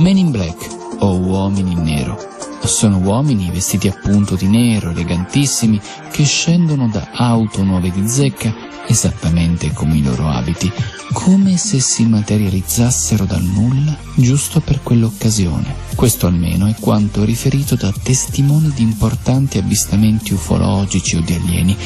[0.00, 0.66] Men in Black
[1.00, 2.18] o Uomini in Nero.
[2.64, 5.78] Sono uomini vestiti appunto di nero, elegantissimi,
[6.10, 8.50] che scendono da auto nuove di zecca,
[8.86, 10.72] esattamente come i loro abiti,
[11.12, 15.74] come se si materializzassero dal nulla giusto per quell'occasione.
[15.94, 21.76] Questo almeno è quanto riferito da testimoni di importanti avvistamenti ufologici o di alieni,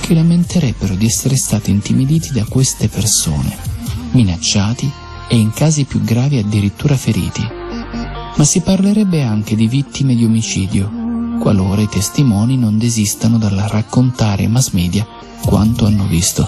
[0.00, 3.56] che lamenterebbero di essere stati intimiditi da queste persone,
[4.12, 4.88] minacciati
[5.28, 7.55] e in casi più gravi addirittura feriti.
[8.36, 14.42] Ma si parlerebbe anche di vittime di omicidio, qualora i testimoni non desistano dal raccontare
[14.42, 15.06] ai mass media
[15.42, 16.46] quanto hanno visto.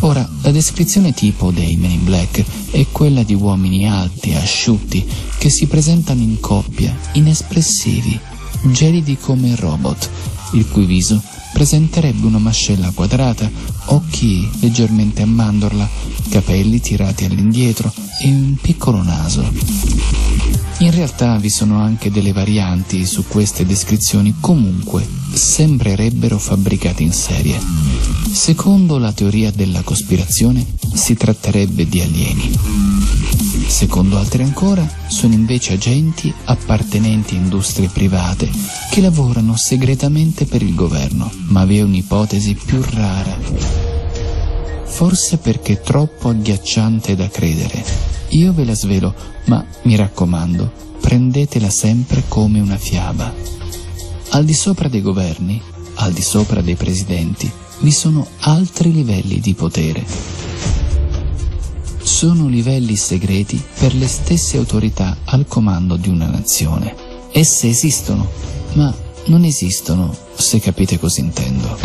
[0.00, 5.06] Ora, la descrizione tipo dei Men in Black è quella di uomini alti, e asciutti,
[5.38, 8.18] che si presentano in coppia, inespressivi,
[8.64, 10.10] gelidi come robot,
[10.52, 11.20] il cui viso
[11.52, 13.50] presenterebbe una mascella quadrata,
[13.86, 15.88] occhi leggermente a mandorla,
[16.30, 17.92] capelli tirati all'indietro
[18.22, 19.42] e un piccolo naso.
[20.78, 27.60] In realtà vi sono anche delle varianti su queste descrizioni, comunque sembrerebbero fabbricate in serie.
[28.32, 32.58] Secondo la teoria della cospirazione si tratterebbe di alieni.
[33.72, 38.48] Secondo altri ancora sono invece agenti appartenenti a industrie private
[38.90, 43.34] che lavorano segretamente per il governo, ma vi è un'ipotesi più rara.
[44.84, 47.82] Forse perché troppo agghiacciante da credere.
[48.28, 49.14] Io ve la svelo,
[49.46, 53.32] ma mi raccomando, prendetela sempre come una fiaba.
[54.28, 55.60] Al di sopra dei governi,
[55.94, 57.50] al di sopra dei presidenti,
[57.80, 60.04] vi sono altri livelli di potere.
[62.12, 66.94] Sono livelli segreti per le stesse autorità al comando di una nazione.
[67.32, 68.28] Esse esistono,
[68.74, 68.94] ma
[69.24, 71.76] non esistono, se capite cosa intendo.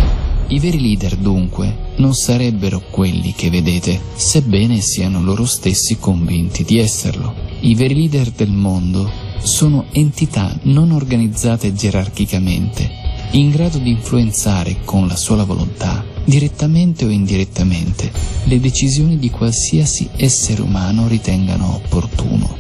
[0.49, 6.77] I veri leader, dunque, non sarebbero quelli che vedete, sebbene siano loro stessi convinti di
[6.77, 7.33] esserlo.
[7.61, 9.09] I veri leader del mondo
[9.41, 12.91] sono entità non organizzate gerarchicamente,
[13.31, 18.11] in grado di influenzare con la sola volontà, direttamente o indirettamente,
[18.43, 22.57] le decisioni di qualsiasi essere umano ritengano opportuno.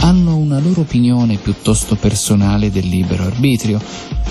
[0.00, 3.80] Hanno una loro opinione piuttosto personale del libero arbitrio,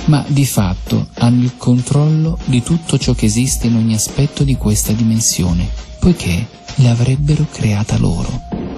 [0.06, 4.58] ma di fatto hanno il controllo di tutto ciò che esiste in ogni aspetto di
[4.58, 5.69] questa dimensione,
[6.00, 8.29] poiché l'avrebbero creata loro.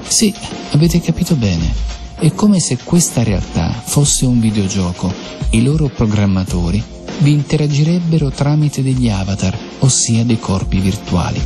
[0.07, 0.31] Sì,
[0.72, 1.74] avete capito bene.
[2.16, 5.12] È come se questa realtà fosse un videogioco
[5.51, 11.41] i loro programmatori vi interagirebbero tramite degli avatar, ossia dei corpi virtuali.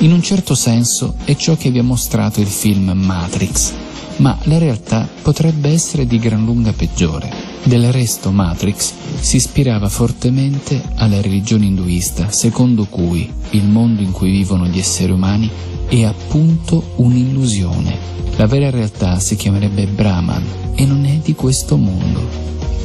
[0.00, 3.72] In un certo senso è ciò che vi ha mostrato il film Matrix,
[4.16, 7.48] ma la realtà potrebbe essere di gran lunga peggiore.
[7.62, 14.30] Del resto Matrix si ispirava fortemente alla religione induista, secondo cui il mondo in cui
[14.30, 15.50] vivono gli esseri umani
[15.88, 18.10] è appunto un'illusione
[18.40, 22.26] la vera realtà si chiamerebbe Brahman e non è di questo mondo.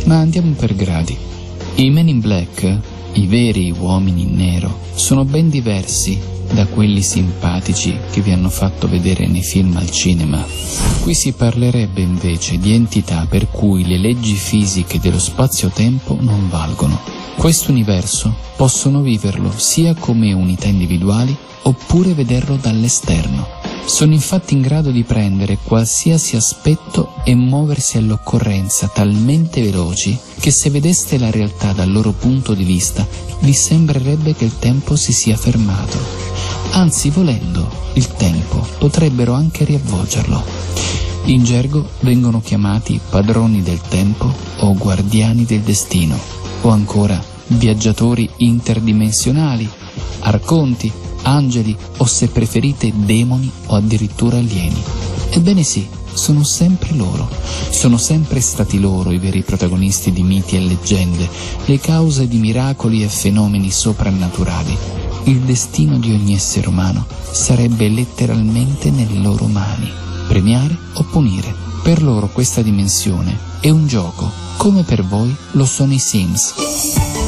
[0.04, 1.18] Ma andiamo per gradi.
[1.78, 2.80] I Men in Black,
[3.14, 6.18] i veri uomini in nero, sono ben diversi
[6.54, 10.42] da quelli simpatici che vi hanno fatto vedere nei film al cinema.
[11.02, 16.98] Qui si parlerebbe invece di entità per cui le leggi fisiche dello spazio-tempo non valgono.
[17.36, 23.65] Questo universo possono viverlo sia come unità individuali oppure vederlo dall'esterno.
[23.86, 30.70] Sono infatti in grado di prendere qualsiasi aspetto e muoversi all'occorrenza talmente veloci che se
[30.72, 33.08] vedeste la realtà dal loro punto di vista
[33.42, 35.98] vi sembrerebbe che il tempo si sia fermato.
[36.72, 40.44] Anzi, volendo, il tempo potrebbero anche riavvolgerlo.
[41.26, 46.18] In gergo vengono chiamati padroni del tempo o guardiani del destino,
[46.62, 49.70] o ancora viaggiatori interdimensionali,
[50.20, 50.92] arconti,
[51.26, 54.82] angeli o se preferite demoni o addirittura alieni.
[55.32, 57.30] Ebbene sì, sono sempre loro,
[57.70, 61.30] sono sempre stati loro i veri protagonisti di miti e leggende,
[61.66, 64.78] le cause di miracoli e fenomeni soprannaturali.
[65.24, 69.92] Il destino di ogni essere umano sarebbe letteralmente nelle loro mani,
[70.28, 71.54] premiare o punire.
[71.84, 77.25] Per loro questa dimensione è un gioco, come per voi lo sono i Sims.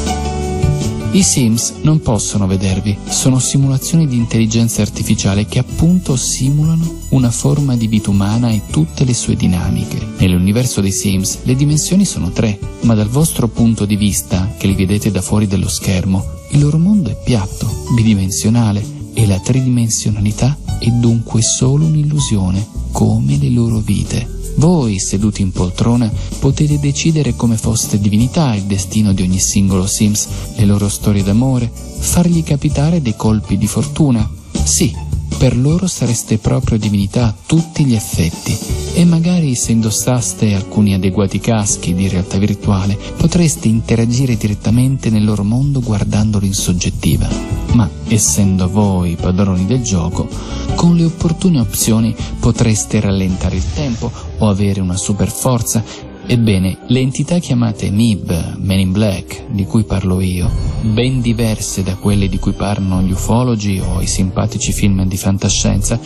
[1.10, 7.76] I Sims non possono vedervi, sono simulazioni di intelligenza artificiale che appunto simulano una forma
[7.76, 9.98] di vita umana e tutte le sue dinamiche.
[10.18, 14.74] Nell'universo dei Sims le dimensioni sono tre, ma dal vostro punto di vista, che li
[14.74, 18.84] vedete da fuori dello schermo, il loro mondo è piatto, bidimensionale
[19.14, 24.37] e la tridimensionalità è dunque solo un'illusione, come le loro vite.
[24.58, 26.10] Voi, seduti in poltrona,
[26.40, 30.26] potete decidere come foste divinità il destino di ogni singolo Sims,
[30.56, 34.28] le loro storie d'amore, fargli capitare dei colpi di fortuna.
[34.64, 34.92] Sì,
[35.38, 38.58] per loro sareste proprio divinità a tutti gli effetti
[38.94, 45.44] e magari se indossaste alcuni adeguati caschi di realtà virtuale potreste interagire direttamente nel loro
[45.44, 47.28] mondo guardandolo in soggettiva.
[47.74, 50.28] Ma essendo voi padroni del gioco,
[50.74, 55.84] con le opportune opzioni potreste rallentare il tempo o avere una super forza
[56.30, 60.50] Ebbene, le entità chiamate MIB, Men in Black, di cui parlo io,
[60.82, 65.98] ben diverse da quelle di cui parlano gli ufologi o i simpatici film di fantascienza,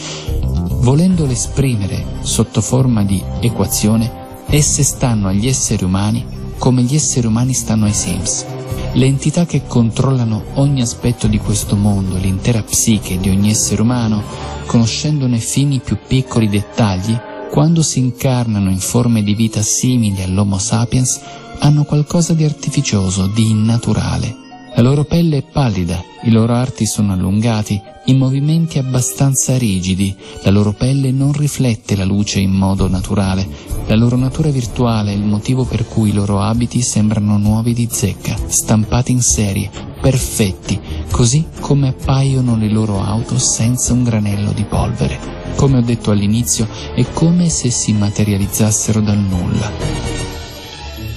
[0.79, 6.25] volendole esprimere sotto forma di equazione, esse stanno agli esseri umani
[6.57, 8.47] come gli esseri umani stanno ai Sims.
[8.93, 14.23] Le entità che controllano ogni aspetto di questo mondo, l'intera psiche di ogni essere umano,
[14.67, 17.19] conoscendone fini più piccoli dettagli,
[17.53, 21.21] quando si incarnano in forme di vita simili all'Homo sapiens,
[21.59, 24.35] hanno qualcosa di artificioso, di innaturale.
[24.75, 30.51] La loro pelle è pallida, i loro arti sono allungati, i movimenti abbastanza rigidi, la
[30.51, 33.47] loro pelle non riflette la luce in modo naturale,
[33.87, 37.87] la loro natura virtuale è il motivo per cui i loro abiti sembrano nuovi di
[37.91, 39.71] zecca, stampati in serie,
[40.01, 45.42] perfetti, così come appaiono le loro auto senza un granello di polvere.
[45.57, 49.71] Come ho detto all'inizio, è come se si materializzassero dal nulla.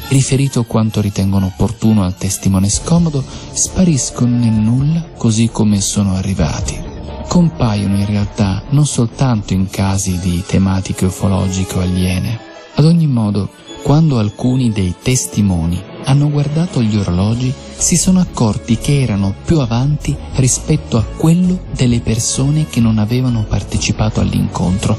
[0.08, 6.80] Riferito quanto ritengono opportuno al testimone scomodo, spariscono nel nulla così come sono arrivati.
[7.28, 12.40] Compaiono in realtà non soltanto in casi di tematiche ufologiche o aliene.
[12.76, 13.50] Ad ogni modo,
[13.82, 20.16] quando alcuni dei testimoni hanno guardato gli orologi, si sono accorti che erano più avanti
[20.36, 24.98] rispetto a quello delle persone che non avevano partecipato all'incontro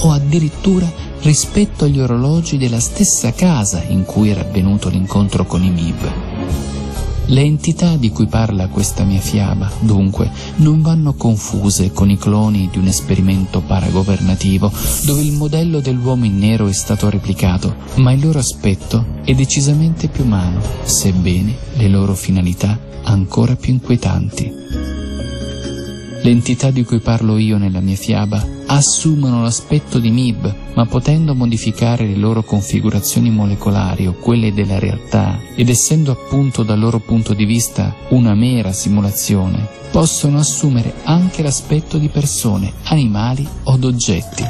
[0.00, 0.90] o addirittura
[1.22, 6.27] rispetto agli orologi della stessa casa in cui era avvenuto l'incontro con i MIB.
[7.30, 12.70] Le entità di cui parla questa mia fiaba, dunque, non vanno confuse con i cloni
[12.72, 14.72] di un esperimento paragovernativo
[15.04, 20.08] dove il modello dell'uomo in nero è stato replicato, ma il loro aspetto è decisamente
[20.08, 24.50] più umano, sebbene le loro finalità ancora più inquietanti.
[26.22, 32.06] L'entità di cui parlo io nella mia fiaba assumono l'aspetto di MIB, ma potendo modificare
[32.06, 37.44] le loro configurazioni molecolari o quelle della realtà, ed essendo appunto dal loro punto di
[37.44, 44.44] vista una mera simulazione, possono assumere anche l'aspetto di persone, animali o d'oggetti.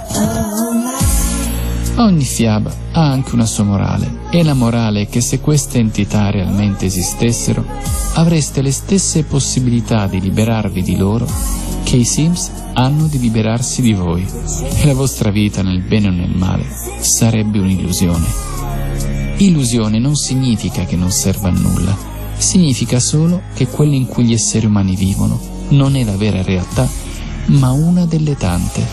[1.96, 6.30] Ogni fiaba ha anche una sua morale, e la morale è che se queste entità
[6.30, 7.64] realmente esistessero,
[8.14, 13.94] avreste le stesse possibilità di liberarvi di loro che i Sims hanno di liberarsi di
[13.94, 16.66] voi, e la vostra vita nel bene o nel male
[17.00, 18.26] sarebbe un'illusione.
[19.38, 21.96] Illusione non significa che non serva a nulla,
[22.36, 26.86] significa solo che quella in cui gli esseri umani vivono non è la vera realtà,
[27.46, 28.86] ma una delle tante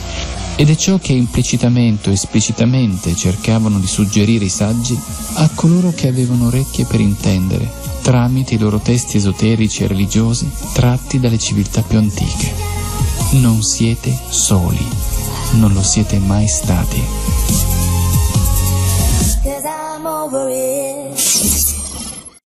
[0.55, 4.97] ed è ciò che implicitamente o esplicitamente cercavano di suggerire i saggi
[5.33, 7.69] a coloro che avevano orecchie per intendere,
[8.01, 12.74] tramite i loro testi esoterici e religiosi tratti dalle civiltà più antiche.
[13.41, 14.87] Non siete soli,
[15.55, 17.24] non lo siete mai stati.